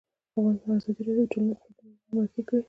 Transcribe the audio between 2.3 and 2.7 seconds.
کړي.